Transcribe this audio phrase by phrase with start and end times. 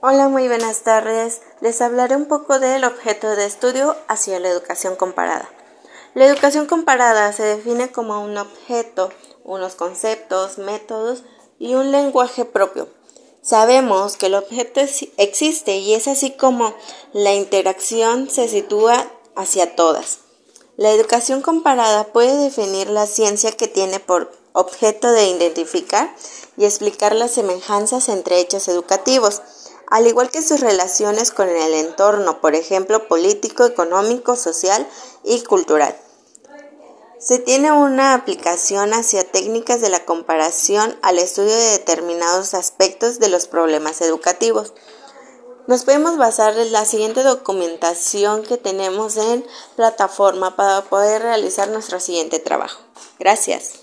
[0.00, 1.40] Hola, muy buenas tardes.
[1.60, 5.50] Les hablaré un poco del objeto de estudio hacia la educación comparada.
[6.14, 9.10] La educación comparada se define como un objeto,
[9.42, 11.24] unos conceptos, métodos
[11.58, 12.86] y un lenguaje propio.
[13.42, 14.80] Sabemos que el objeto
[15.16, 16.74] existe y es así como
[17.12, 19.04] la interacción se sitúa
[19.34, 20.20] hacia todas.
[20.76, 26.14] La educación comparada puede definir la ciencia que tiene por objeto de identificar
[26.56, 29.42] y explicar las semejanzas entre hechos educativos,
[29.90, 34.86] al igual que sus relaciones con el entorno, por ejemplo, político, económico, social
[35.24, 35.96] y cultural.
[37.18, 43.28] Se tiene una aplicación hacia técnicas de la comparación al estudio de determinados aspectos de
[43.28, 44.72] los problemas educativos.
[45.66, 49.44] Nos podemos basar en la siguiente documentación que tenemos en
[49.74, 52.80] plataforma para poder realizar nuestro siguiente trabajo.
[53.18, 53.80] Gracias.